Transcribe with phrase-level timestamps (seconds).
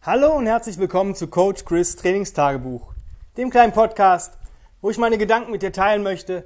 [0.00, 2.94] Hallo und herzlich willkommen zu Coach Chris Trainingstagebuch,
[3.36, 4.38] dem kleinen Podcast,
[4.80, 6.44] wo ich meine Gedanken mit dir teilen möchte,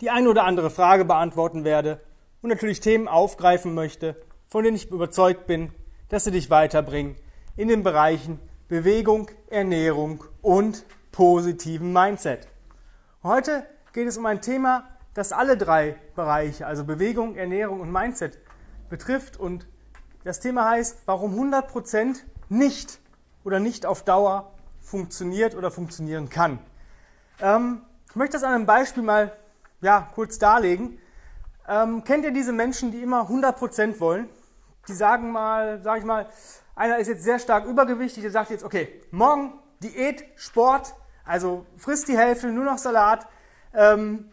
[0.00, 2.00] die ein oder andere Frage beantworten werde
[2.40, 4.16] und natürlich Themen aufgreifen möchte,
[4.48, 5.70] von denen ich überzeugt bin,
[6.08, 7.16] dass sie dich weiterbringen
[7.58, 12.48] in den Bereichen Bewegung, Ernährung und positiven Mindset.
[13.22, 18.38] Heute geht es um ein Thema, das alle drei Bereiche, also Bewegung, Ernährung und Mindset,
[18.88, 19.38] betrifft.
[19.38, 19.66] Und
[20.24, 22.22] das Thema heißt, warum 100%
[22.54, 22.98] nicht
[23.44, 26.58] oder nicht auf Dauer funktioniert oder funktionieren kann.
[27.40, 29.32] Ähm, ich möchte das an einem Beispiel mal
[29.80, 30.98] ja, kurz darlegen.
[31.68, 34.28] Ähm, kennt ihr diese Menschen, die immer 100% wollen?
[34.88, 36.28] Die sagen mal, sag ich mal,
[36.76, 42.08] einer ist jetzt sehr stark übergewichtig, der sagt jetzt, okay, morgen Diät, Sport, also frisst
[42.08, 43.26] die Hälfte, nur noch Salat,
[43.72, 44.30] ähm,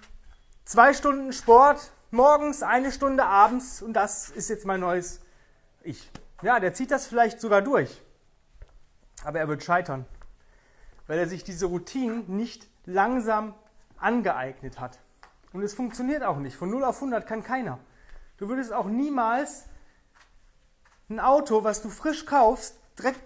[0.66, 5.22] zwei Stunden Sport, morgens eine Stunde abends und das ist jetzt mein neues
[5.84, 6.12] Ich.
[6.42, 8.02] Ja, der zieht das vielleicht sogar durch,
[9.24, 10.06] aber er wird scheitern,
[11.08, 13.54] weil er sich diese Routinen nicht langsam
[13.98, 15.00] angeeignet hat.
[15.54, 16.56] Und es funktioniert auch nicht.
[16.56, 17.80] Von 0 auf 100 kann keiner.
[18.38, 19.66] Du würdest auch niemals
[21.10, 23.22] ein Auto, was du frisch kaufst, direkt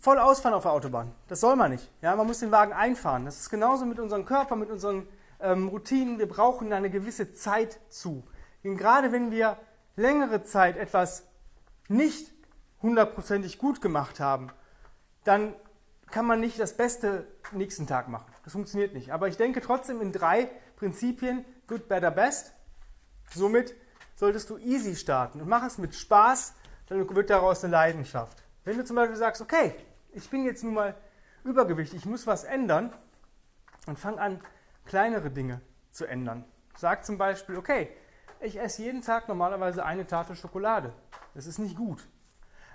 [0.00, 1.12] voll ausfahren auf der Autobahn.
[1.28, 1.90] Das soll man nicht.
[2.02, 3.24] Ja, man muss den Wagen einfahren.
[3.24, 5.06] Das ist genauso mit unserem Körper, mit unseren
[5.40, 6.18] ähm, Routinen.
[6.18, 8.24] Wir brauchen eine gewisse Zeit zu.
[8.64, 9.58] Denn gerade wenn wir
[9.96, 11.24] längere Zeit etwas
[11.88, 12.32] nicht
[12.82, 14.50] hundertprozentig gut gemacht haben,
[15.26, 15.54] dann
[16.10, 18.32] kann man nicht das Beste nächsten Tag machen.
[18.44, 19.12] Das funktioniert nicht.
[19.12, 22.52] Aber ich denke trotzdem in drei Prinzipien, good, better, best.
[23.34, 23.74] Somit
[24.14, 26.54] solltest du easy starten und mach es mit Spaß,
[26.86, 28.42] dann wird daraus eine Leidenschaft.
[28.64, 29.74] Wenn du zum Beispiel sagst, okay,
[30.12, 30.94] ich bin jetzt nun mal
[31.44, 32.92] übergewichtig, ich muss was ändern,
[33.86, 34.40] und fang an,
[34.84, 35.60] kleinere Dinge
[35.90, 36.44] zu ändern.
[36.76, 37.88] Sag zum Beispiel, okay,
[38.40, 40.92] ich esse jeden Tag normalerweise eine Tafel Schokolade.
[41.34, 42.06] Das ist nicht gut.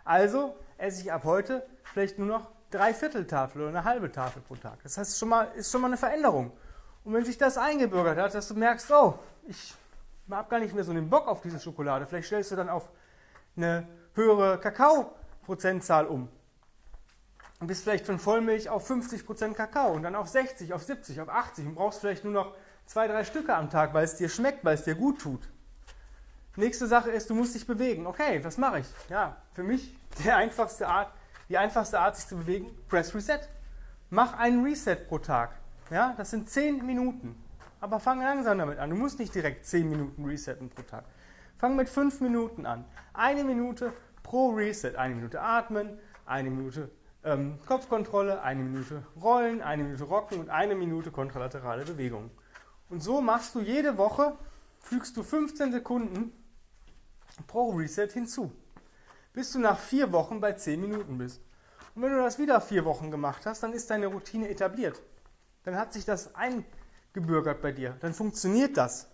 [0.04, 4.56] Also esse ich ab heute vielleicht nur noch drei Vierteltafel oder eine halbe Tafel pro
[4.56, 4.82] Tag.
[4.84, 6.52] Das heißt, schon mal, ist schon mal eine Veränderung.
[7.04, 9.76] Und wenn sich das eingebürgert hat, dass du merkst, oh, ich
[10.30, 12.89] habe gar nicht mehr so den Bock auf diese Schokolade, vielleicht stellst du dann auf
[13.55, 16.30] eine höhere Kakaoprozentzahl um.
[17.60, 21.30] Und bist vielleicht von Vollmilch auf 50% Kakao und dann auf 60, auf 70, auf
[21.30, 22.55] 80 und brauchst vielleicht nur noch
[22.86, 25.48] zwei, drei Stücke am Tag, weil es dir schmeckt, weil es dir gut tut.
[26.58, 28.06] Nächste Sache ist, du musst dich bewegen.
[28.06, 28.88] Okay, was mache ich?
[29.10, 29.95] Ja, für mich
[30.30, 31.14] einfachste Art,
[31.48, 33.39] die einfachste Art, sich zu bewegen, Press Reset.
[34.10, 35.52] Mach einen Reset pro Tag.
[35.90, 37.42] Ja, das sind 10 Minuten.
[37.80, 38.90] Aber fang langsam damit an.
[38.90, 41.06] Du musst nicht direkt 10 Minuten resetten pro Tag.
[41.58, 42.86] Fang mit 5 Minuten an.
[43.14, 44.95] Eine Minute pro Reset.
[44.98, 46.92] Eine Minute atmen, eine Minute
[47.23, 52.32] ähm, Kopfkontrolle, eine Minute rollen, eine Minute rocken und eine Minute kontralaterale Bewegung.
[52.90, 54.34] Und so machst du jede Woche,
[54.80, 56.34] fügst du 15 Sekunden
[57.47, 58.52] pro Reset hinzu,
[59.33, 61.42] bis du nach vier Wochen bei 10 Minuten bist.
[61.95, 65.02] Und wenn du das wieder vier Wochen gemacht hast, dann ist deine Routine etabliert.
[65.64, 67.97] Dann hat sich das eingebürgert bei dir.
[67.99, 69.09] Dann funktioniert das.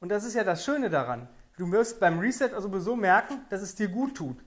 [0.00, 1.28] Und das ist ja das Schöne daran.
[1.56, 4.42] Du wirst beim Reset also sowieso merken, dass es dir gut tut.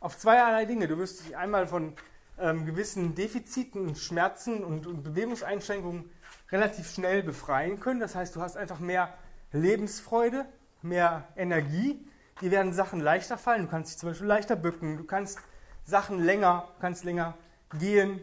[0.00, 0.88] Auf zweierlei Dinge.
[0.88, 1.94] Du wirst dich einmal von
[2.38, 6.10] ähm, gewissen Defiziten, Schmerzen und, und Bewegungseinschränkungen
[6.50, 8.00] relativ schnell befreien können.
[8.00, 9.14] Das heißt, du hast einfach mehr
[9.52, 10.44] Lebensfreude,
[10.84, 12.06] mehr Energie.
[12.40, 13.62] Dir werden Sachen leichter fallen.
[13.62, 14.96] Du kannst dich zum Beispiel leichter bücken.
[14.96, 15.38] Du kannst
[15.84, 17.34] Sachen länger, kannst länger
[17.78, 18.20] gehen.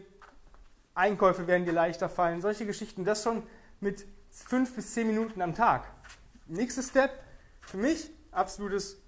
[0.94, 2.40] Einkäufe werden dir leichter fallen.
[2.40, 3.04] Solche Geschichten.
[3.04, 3.42] Das schon
[3.80, 5.84] mit fünf bis zehn Minuten am Tag.
[6.46, 7.10] Nächster Step
[7.60, 9.00] für mich absolutes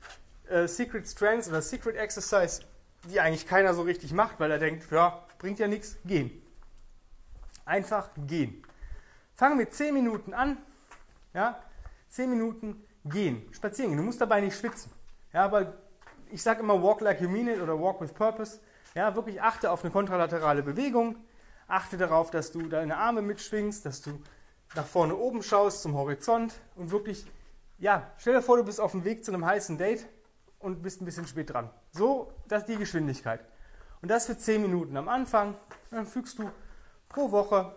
[0.49, 2.63] äh, Secret Strengths oder Secret Exercise,
[3.05, 6.31] die eigentlich keiner so richtig macht, weil er denkt, ja, bringt ja nichts, gehen.
[7.65, 8.63] Einfach gehen.
[9.35, 10.59] Fange mit 10 Minuten an,
[11.33, 11.61] ja,
[12.11, 13.99] 10 Minuten gehen, spazieren gehen.
[13.99, 14.91] Du musst dabei nicht schwitzen.
[15.33, 15.75] Ja, aber
[16.31, 18.61] ich sage immer walk like you mean it oder walk with purpose.
[18.95, 21.17] Ja, wirklich achte auf eine kontralaterale Bewegung.
[21.67, 24.21] Achte darauf, dass du deine Arme mitschwingst, dass du
[24.75, 27.27] nach vorne oben schaust zum Horizont und wirklich
[27.79, 30.07] ja, stell dir vor, du bist auf dem Weg zu einem heißen Date
[30.59, 31.71] und bist ein bisschen spät dran.
[31.91, 33.41] So, das ist die Geschwindigkeit.
[34.01, 35.57] Und das für 10 Minuten am Anfang.
[35.91, 36.51] Dann fügst du
[37.09, 37.75] pro Woche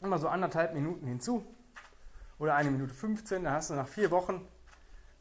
[0.00, 1.44] immer so anderthalb Minuten hinzu.
[2.38, 3.44] Oder eine Minute 15.
[3.44, 4.46] Dann hast du nach vier Wochen,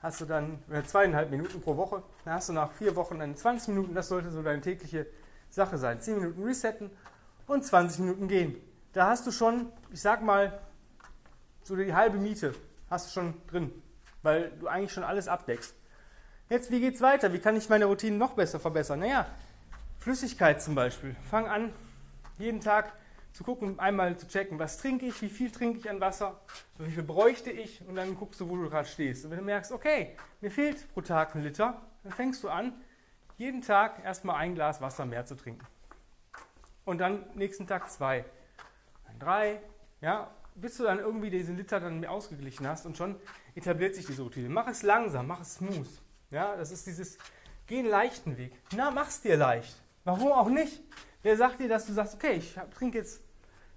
[0.01, 2.03] hast du dann, oder zweieinhalb Minuten pro Woche.
[2.25, 3.93] Dann hast du nach vier Wochen dann 20 Minuten.
[3.93, 5.07] Das sollte so deine tägliche
[5.49, 5.99] Sache sein.
[5.99, 6.89] 10 Minuten resetten
[7.47, 8.55] und 20 Minuten gehen.
[8.93, 10.59] Da hast du schon, ich sag mal,
[11.63, 12.53] so die halbe Miete
[12.89, 13.71] hast du schon drin,
[14.21, 15.73] weil du eigentlich schon alles abdeckst.
[16.49, 17.33] Jetzt, wie geht es weiter?
[17.33, 18.99] Wie kann ich meine Routinen noch besser verbessern?
[18.99, 19.25] Naja,
[19.99, 21.15] Flüssigkeit zum Beispiel.
[21.29, 21.73] Fang an,
[22.37, 22.93] jeden Tag
[23.33, 26.39] zu gucken, einmal zu checken, was trinke ich, wie viel trinke ich an Wasser,
[26.77, 29.25] wie viel bräuchte ich und dann guckst du, wo du gerade stehst.
[29.25, 32.73] Und wenn du merkst, okay, mir fehlt pro Tag ein Liter, dann fängst du an,
[33.37, 35.65] jeden Tag erstmal ein Glas Wasser mehr zu trinken.
[36.85, 38.23] Und dann nächsten Tag zwei,
[39.07, 39.61] dann drei,
[40.01, 43.15] ja, bis du dann irgendwie diesen Liter dann ausgeglichen hast und schon
[43.55, 44.49] etabliert sich diese Routine.
[44.49, 45.87] Mach es langsam, mach es smooth.
[46.29, 47.17] Ja, das ist dieses,
[47.65, 48.53] geh einen leichten Weg.
[48.75, 49.75] Na, mach's dir leicht.
[50.03, 50.83] Warum auch nicht?
[51.23, 53.21] Wer sagt dir, dass du sagst, okay, ich trinke jetzt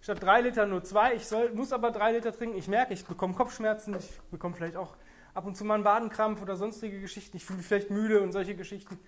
[0.01, 3.07] statt drei Liter nur zwei, ich soll, muss aber drei Liter trinken, ich merke, ich
[3.07, 4.97] bekomme Kopfschmerzen, ich bekomme vielleicht auch
[5.33, 8.33] ab und zu mal einen Wadenkrampf oder sonstige Geschichten, ich fühle mich vielleicht müde und
[8.33, 8.99] solche Geschichten.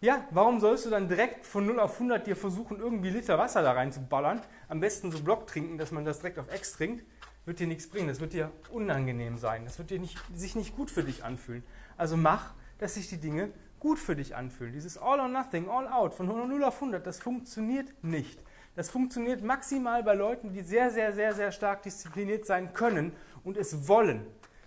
[0.00, 3.62] Ja, warum sollst du dann direkt von 0 auf 100 dir versuchen, irgendwie Liter Wasser
[3.62, 4.42] da reinzuballern?
[4.68, 7.04] Am besten so Block trinken, dass man das direkt auf X trinkt.
[7.46, 8.06] Wird dir nichts bringen.
[8.06, 9.64] Das wird dir unangenehm sein.
[9.64, 11.64] Das wird dir nicht, sich nicht gut für dich anfühlen.
[11.96, 13.50] Also mach, dass sich die Dinge
[13.86, 14.72] gut für dich anfühlen.
[14.72, 18.42] Dieses All or Nothing, All Out von 0 auf 100, das funktioniert nicht.
[18.74, 23.12] Das funktioniert maximal bei Leuten, die sehr, sehr, sehr, sehr stark diszipliniert sein können
[23.44, 24.26] und es wollen.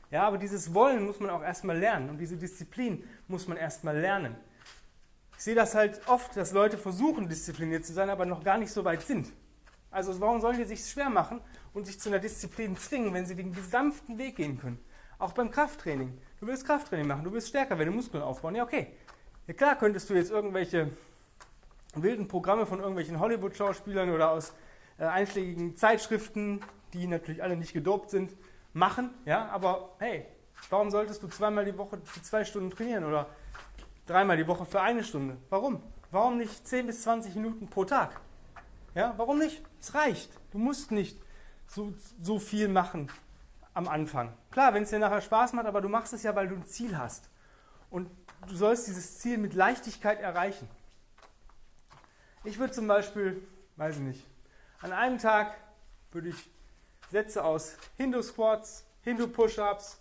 [0.10, 4.00] Ja, aber dieses Wollen muss man auch erstmal lernen und diese Disziplin muss man erstmal
[4.00, 4.38] lernen.
[5.38, 8.72] Ich sehe das halt oft, dass Leute versuchen, diszipliniert zu sein, aber noch gar nicht
[8.72, 9.33] so weit sind.
[9.92, 11.42] Also warum sollen die sich schwer machen
[11.74, 14.80] und sich zu einer Disziplin zwingen, wenn sie den gesamten Weg gehen können?
[15.19, 16.18] Auch beim Krafttraining.
[16.39, 18.56] Du willst Krafttraining machen, du willst stärker werden, Muskeln aufbauen.
[18.56, 18.88] Ja, okay.
[19.48, 20.92] Ja klar könntest du jetzt irgendwelche
[21.94, 24.54] wilden Programme von irgendwelchen Hollywood-Schauspielern oder aus
[24.98, 26.62] äh, einschlägigen Zeitschriften,
[26.94, 28.31] die natürlich alle nicht gedopt sind,
[28.71, 29.10] machen.
[29.25, 30.25] Ja, aber hey,
[30.69, 33.27] warum solltest du zweimal die Woche für zwei Stunden trainieren oder
[34.06, 35.36] dreimal die Woche für eine Stunde.
[35.50, 35.83] Warum?
[36.12, 38.22] Warum nicht 10 bis 20 Minuten pro Tag?
[38.95, 39.62] Ja, warum nicht?
[39.81, 40.31] Es reicht.
[40.51, 41.19] Du musst nicht
[41.68, 43.10] so, so viel machen
[43.74, 44.33] am Anfang.
[44.51, 46.66] Klar, wenn es dir nachher Spaß macht, aber du machst es ja, weil du ein
[46.66, 47.30] Ziel hast.
[47.89, 48.10] Und
[48.48, 50.68] du sollst dieses Ziel mit Leichtigkeit erreichen.
[52.44, 53.45] Ich würde zum Beispiel,
[53.75, 54.27] weiß ich nicht,
[54.81, 55.56] an einem Tag
[56.12, 56.50] würde ich
[57.12, 60.00] Sätze aus Hindu-Squats, Hindu-Push-Ups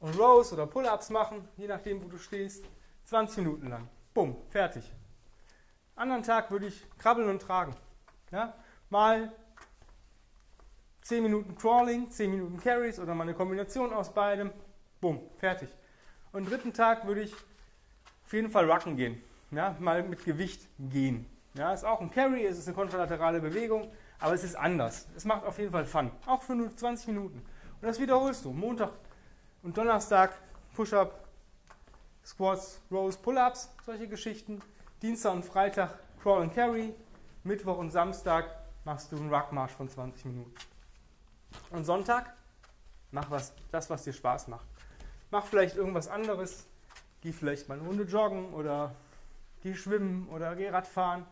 [0.00, 2.64] und Rows oder Pull-Ups machen, je nachdem, wo du stehst.
[3.04, 3.88] 20 Minuten lang.
[4.14, 4.84] Bumm, fertig.
[5.96, 7.74] Anderen Tag würde ich krabbeln und tragen.
[8.30, 8.54] Ja?
[8.88, 9.32] Mal
[11.10, 14.52] 10 Minuten Crawling, 10 Minuten Carries oder mal eine Kombination aus beidem.
[15.00, 15.68] Bumm, fertig.
[16.30, 17.34] Und dritten Tag würde ich
[18.24, 19.20] auf jeden Fall Rucken gehen.
[19.50, 19.74] Ja?
[19.80, 21.26] Mal mit Gewicht gehen.
[21.54, 23.90] Ja, ist auch ein Carry, es ist eine kontralaterale Bewegung,
[24.20, 25.08] aber es ist anders.
[25.16, 26.12] Es macht auf jeden Fall Fun.
[26.26, 27.38] Auch für nur 20 Minuten.
[27.38, 28.52] Und das wiederholst du.
[28.52, 28.92] Montag
[29.64, 30.30] und Donnerstag
[30.76, 31.26] Push-Up,
[32.24, 34.60] Squats, Rows, Pull-Ups, solche Geschichten.
[35.02, 36.94] Dienstag und Freitag Crawl and Carry.
[37.42, 38.44] Mittwoch und Samstag
[38.84, 40.69] machst du einen Ruckmarsch von 20 Minuten.
[41.70, 42.34] Und Sonntag
[43.10, 44.66] mach was, das, was dir Spaß macht.
[45.30, 46.66] Mach vielleicht irgendwas anderes.
[47.20, 48.94] Geh vielleicht mal eine Runde joggen oder
[49.62, 51.26] geh schwimmen oder geh Radfahren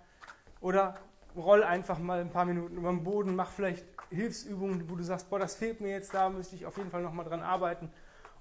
[0.60, 0.94] oder
[1.34, 3.36] roll einfach mal ein paar Minuten über den Boden.
[3.36, 6.76] Mach vielleicht Hilfsübungen, wo du sagst, boah, das fehlt mir jetzt, da müsste ich auf
[6.76, 7.90] jeden Fall nochmal dran arbeiten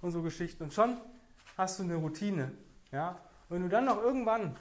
[0.02, 0.64] und so Geschichten.
[0.64, 0.98] Und schon
[1.58, 2.52] hast du eine Routine.
[2.92, 3.20] Ja?
[3.50, 4.56] wenn du dann noch irgendwann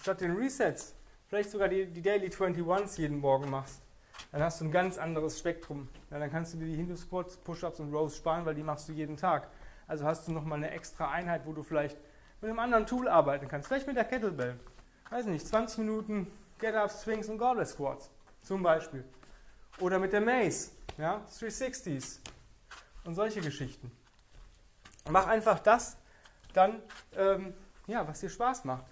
[0.00, 0.94] statt den Resets
[1.26, 3.82] vielleicht sogar die, die Daily 21s jeden Morgen machst,
[4.32, 5.88] dann hast du ein ganz anderes Spektrum.
[6.10, 8.92] Ja, dann kannst du dir die Hindu-Squats, Push-Ups und Rows sparen, weil die machst du
[8.92, 9.48] jeden Tag.
[9.86, 11.96] Also hast du nochmal eine extra Einheit, wo du vielleicht
[12.40, 13.68] mit einem anderen Tool arbeiten kannst.
[13.68, 14.58] Vielleicht mit der Kettlebell.
[15.10, 18.10] Weiß nicht, 20 Minuten Get-Ups, Swings und Gauntlet Squats
[18.42, 19.04] zum Beispiel.
[19.80, 22.20] Oder mit der Mace, ja, 360s
[23.04, 23.92] und solche Geschichten.
[25.08, 25.96] Mach einfach das,
[26.52, 26.82] dann,
[27.14, 27.54] ähm,
[27.86, 28.86] ja, was dir Spaß macht.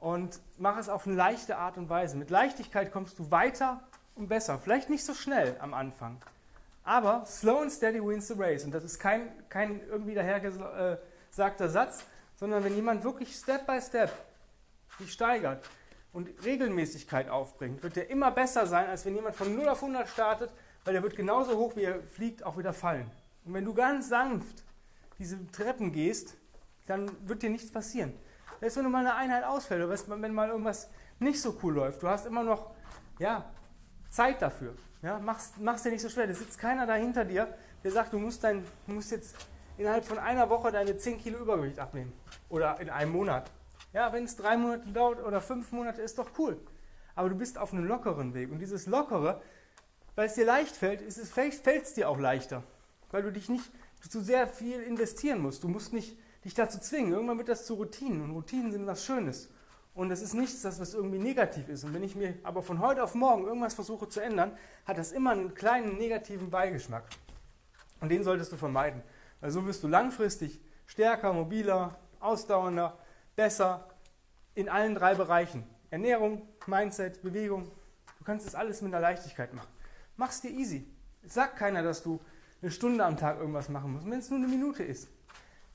[0.00, 2.16] Und mach es auf eine leichte Art und Weise.
[2.16, 3.87] Mit Leichtigkeit kommst du weiter
[4.18, 4.58] und besser.
[4.58, 6.20] Vielleicht nicht so schnell am Anfang.
[6.84, 8.64] Aber slow and steady wins the race.
[8.64, 12.04] Und das ist kein, kein irgendwie dahergesagter Satz,
[12.36, 14.10] sondern wenn jemand wirklich Step by Step
[14.98, 15.62] sich steigert
[16.12, 20.08] und Regelmäßigkeit aufbringt, wird er immer besser sein, als wenn jemand von 0 auf 100
[20.08, 20.50] startet,
[20.84, 23.10] weil er wird genauso hoch, wie er fliegt, auch wieder fallen.
[23.44, 24.64] Und wenn du ganz sanft
[25.18, 26.36] diese Treppen gehst,
[26.86, 28.14] dann wird dir nichts passieren.
[28.60, 32.02] Selbst wenn du mal eine Einheit ausfällt oder wenn mal irgendwas nicht so cool läuft,
[32.02, 32.70] du hast immer noch
[33.18, 33.44] ja,
[34.10, 34.74] Zeit dafür.
[35.02, 36.26] Ja, mach's, mach's dir nicht so schwer.
[36.26, 39.36] Da sitzt keiner da hinter dir, der sagt, du musst, dein, musst jetzt
[39.76, 42.12] innerhalb von einer Woche deine 10 Kilo Übergewicht abnehmen.
[42.48, 43.50] Oder in einem Monat.
[43.92, 46.60] Ja, wenn es drei Monate dauert oder fünf Monate, ist doch cool.
[47.14, 48.50] Aber du bist auf einem lockeren Weg.
[48.50, 49.40] Und dieses Lockere,
[50.14, 52.62] weil es dir leicht fällt, ist es, fällt es dir auch leichter.
[53.10, 53.70] Weil du dich nicht
[54.08, 55.62] zu sehr viel investieren musst.
[55.64, 57.12] Du musst nicht dich dazu zwingen.
[57.12, 59.48] Irgendwann wird das zu Routinen und Routinen sind was Schönes.
[59.98, 61.82] Und es ist nichts, das was irgendwie negativ ist.
[61.82, 65.10] Und wenn ich mir aber von heute auf morgen irgendwas versuche zu ändern, hat das
[65.10, 67.02] immer einen kleinen negativen Beigeschmack.
[68.00, 69.02] Und den solltest du vermeiden.
[69.40, 72.96] Weil so wirst du langfristig stärker, mobiler, ausdauernder,
[73.34, 73.88] besser
[74.54, 75.64] in allen drei Bereichen.
[75.90, 77.68] Ernährung, Mindset, Bewegung.
[78.20, 79.72] Du kannst das alles mit einer Leichtigkeit machen.
[80.16, 80.86] Mach's dir easy.
[81.24, 82.20] Es sagt keiner, dass du
[82.62, 85.08] eine Stunde am Tag irgendwas machen muss, wenn es nur eine Minute ist.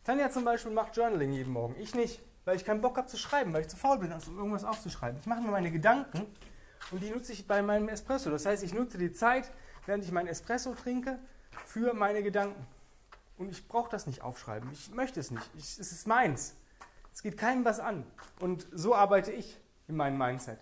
[0.05, 2.21] Tanja zum Beispiel macht Journaling jeden Morgen, ich nicht.
[2.45, 5.19] Weil ich keinen Bock habe zu schreiben, weil ich zu faul bin, um irgendwas aufzuschreiben.
[5.19, 6.25] Ich mache mir meine Gedanken
[6.91, 8.29] und die nutze ich bei meinem Espresso.
[8.29, 9.51] Das heißt, ich nutze die Zeit,
[9.85, 11.19] während ich meinen Espresso trinke,
[11.65, 12.65] für meine Gedanken.
[13.37, 14.69] Und ich brauche das nicht aufschreiben.
[14.71, 15.49] Ich möchte es nicht.
[15.57, 16.55] Ich, es ist meins.
[17.13, 18.05] Es geht keinem was an.
[18.39, 20.59] Und so arbeite ich in meinem Mindset.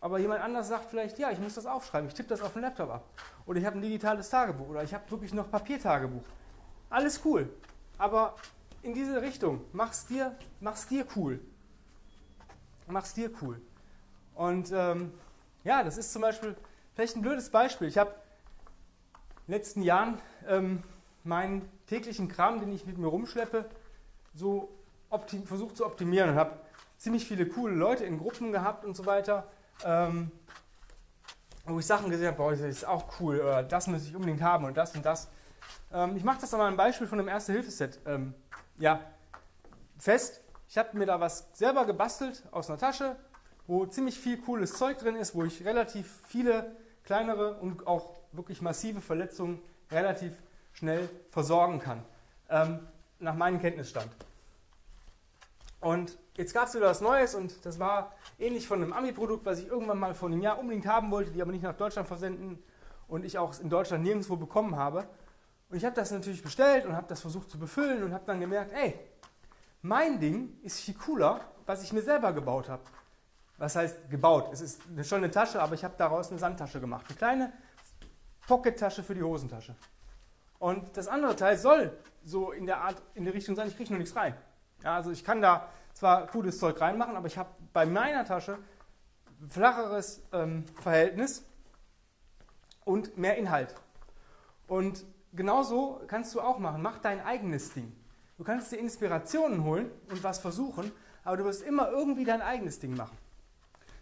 [0.00, 2.08] Aber jemand anders sagt vielleicht, ja, ich muss das aufschreiben.
[2.08, 3.04] Ich tippe das auf den Laptop ab.
[3.46, 4.68] Oder ich habe ein digitales Tagebuch.
[4.68, 6.22] Oder ich habe wirklich noch Papiertagebuch.
[6.90, 7.50] Alles cool.
[7.98, 8.36] Aber
[8.86, 9.60] in diese Richtung.
[9.72, 11.40] Mach's dir, mach's dir cool.
[12.86, 13.60] Mach's dir cool.
[14.34, 15.12] Und ähm,
[15.64, 16.56] ja, das ist zum Beispiel
[16.94, 17.88] vielleicht ein blödes Beispiel.
[17.88, 18.10] Ich habe
[19.46, 20.84] in den letzten Jahren ähm,
[21.24, 23.68] meinen täglichen Kram, den ich mit mir rumschleppe,
[24.34, 24.68] so
[25.44, 26.58] versucht zu optimieren und habe
[26.96, 29.48] ziemlich viele coole Leute in Gruppen gehabt und so weiter,
[29.84, 30.30] ähm,
[31.64, 34.42] wo ich Sachen gesehen habe, boah, das ist auch cool, oder das muss ich unbedingt
[34.42, 35.28] haben und das und das.
[35.92, 38.34] Ähm, ich mache das mal ein Beispiel von einem Erste-Hilfe-Set ähm,
[38.78, 39.00] ja,
[39.98, 40.40] fest.
[40.68, 43.16] Ich habe mir da was selber gebastelt aus einer Tasche,
[43.66, 48.60] wo ziemlich viel cooles Zeug drin ist, wo ich relativ viele kleinere und auch wirklich
[48.60, 50.32] massive Verletzungen relativ
[50.72, 52.02] schnell versorgen kann.
[52.48, 52.80] Ähm,
[53.18, 54.10] nach meinem Kenntnisstand.
[55.80, 59.58] Und jetzt gab es wieder was Neues und das war ähnlich von einem Ami-Produkt, was
[59.58, 62.62] ich irgendwann mal vor einem Jahr unbedingt haben wollte, die aber nicht nach Deutschland versenden
[63.08, 65.06] und ich auch in Deutschland nirgendwo bekommen habe.
[65.68, 68.40] Und ich habe das natürlich bestellt und habe das versucht zu befüllen und habe dann
[68.40, 68.98] gemerkt, ey,
[69.82, 72.82] mein Ding ist viel cooler, was ich mir selber gebaut habe.
[73.58, 74.50] Was heißt gebaut?
[74.52, 77.06] Es ist schon eine Tasche, aber ich habe daraus eine Sandtasche gemacht.
[77.08, 77.52] Eine kleine
[78.46, 79.74] Pocket-Tasche für die Hosentasche.
[80.58, 83.90] Und das andere Teil soll so in der Art, in der Richtung sein, ich kriege
[83.90, 84.36] nur nichts rein.
[84.82, 88.58] Ja, also ich kann da zwar cooles Zeug reinmachen, aber ich habe bei meiner Tasche
[89.48, 91.44] flacheres ähm, Verhältnis
[92.84, 93.74] und mehr Inhalt.
[94.66, 95.04] Und
[95.36, 96.82] genauso kannst du auch machen.
[96.82, 97.92] Mach dein eigenes Ding.
[98.38, 100.92] Du kannst dir Inspirationen holen und was versuchen,
[101.24, 103.16] aber du wirst immer irgendwie dein eigenes Ding machen.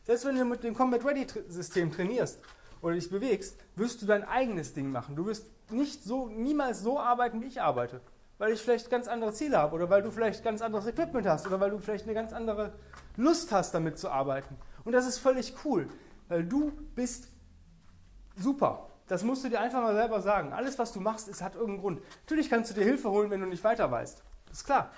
[0.05, 2.39] Selbst wenn du mit dem Combat Ready System trainierst
[2.83, 5.17] oder dich bewegst, wirst du dein eigenes Ding machen.
[5.17, 8.01] Du wirst nicht so, niemals so arbeiten, wie ich arbeite.
[8.37, 11.47] Weil ich vielleicht ganz andere Ziele habe oder weil du vielleicht ganz anderes Equipment hast
[11.47, 12.75] oder weil du vielleicht eine ganz andere
[13.17, 14.57] Lust hast, damit zu arbeiten.
[14.85, 15.89] Und das ist völlig cool,
[16.29, 17.29] weil du bist
[18.37, 18.91] super.
[19.07, 20.53] Das musst du dir einfach mal selber sagen.
[20.53, 22.03] Alles, was du machst, es hat irgendeinen Grund.
[22.23, 24.23] Natürlich kannst du dir Hilfe holen, wenn du nicht weiter weißt.
[24.49, 24.91] Das ist klar.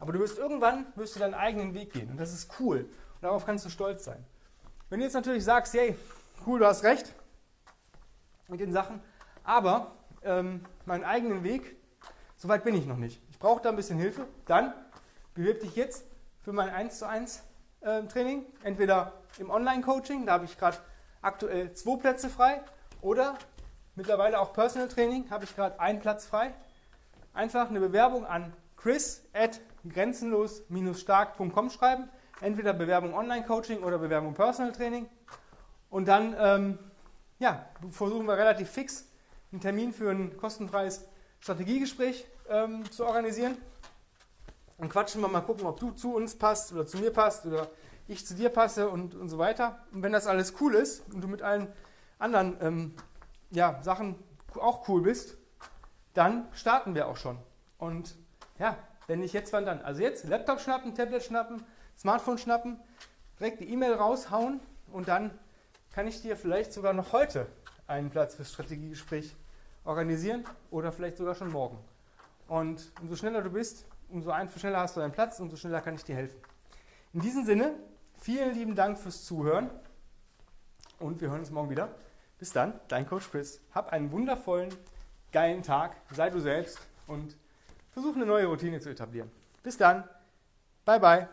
[0.00, 2.10] Aber du wirst irgendwann wirst du deinen eigenen Weg gehen.
[2.10, 2.80] Und das ist cool.
[2.80, 4.22] Und darauf kannst du stolz sein.
[4.90, 5.96] Wenn du jetzt natürlich sagst, hey,
[6.46, 7.14] cool, du hast recht
[8.48, 9.00] mit den Sachen,
[9.44, 9.92] aber
[10.22, 11.76] ähm, meinen eigenen Weg,
[12.36, 13.22] so weit bin ich noch nicht.
[13.30, 14.26] Ich brauche da ein bisschen Hilfe.
[14.44, 14.74] Dann
[15.32, 16.04] bewirb dich jetzt
[16.42, 17.42] für mein 1 zu 1
[17.80, 18.44] äh, Training.
[18.62, 20.76] Entweder im Online-Coaching, da habe ich gerade
[21.22, 22.60] aktuell zwei Plätze frei,
[23.04, 23.36] oder
[23.96, 26.52] Mittlerweile auch Personal Training, habe ich gerade einen Platz frei.
[27.32, 32.08] Einfach eine Bewerbung an chris at grenzenlos-stark.com schreiben.
[32.40, 35.08] Entweder Bewerbung Online-Coaching oder Bewerbung Personal Training.
[35.90, 36.78] Und dann ähm,
[37.38, 39.06] ja, versuchen wir relativ fix
[39.52, 41.04] einen Termin für ein kostenfreies
[41.38, 43.56] Strategiegespräch ähm, zu organisieren.
[44.78, 47.68] Dann quatschen wir mal gucken, ob du zu uns passt oder zu mir passt oder
[48.08, 49.78] ich zu dir passe und, und so weiter.
[49.92, 51.68] Und wenn das alles cool ist und du mit allen
[52.18, 52.94] anderen ähm,
[53.54, 54.16] ja, Sachen
[54.54, 55.36] auch cool bist,
[56.12, 57.38] dann starten wir auch schon.
[57.78, 58.16] Und
[58.58, 59.82] ja, wenn nicht jetzt, wann dann?
[59.82, 61.64] Also jetzt Laptop schnappen, Tablet schnappen,
[61.96, 62.80] Smartphone schnappen,
[63.38, 64.60] direkt die E-Mail raushauen
[64.92, 65.36] und dann
[65.92, 67.46] kann ich dir vielleicht sogar noch heute
[67.86, 69.34] einen Platz fürs Strategiegespräch
[69.84, 71.78] organisieren oder vielleicht sogar schon morgen.
[72.48, 76.04] Und umso schneller du bist, umso schneller hast du einen Platz, umso schneller kann ich
[76.04, 76.38] dir helfen.
[77.12, 77.74] In diesem Sinne,
[78.20, 79.70] vielen lieben Dank fürs Zuhören
[80.98, 81.94] und wir hören uns morgen wieder.
[82.38, 83.60] Bis dann, dein Coach Chris.
[83.74, 84.74] Hab einen wundervollen,
[85.32, 87.36] geilen Tag, sei du selbst und
[87.92, 89.30] versuch eine neue Routine zu etablieren.
[89.62, 90.04] Bis dann,
[90.84, 91.28] bye bye.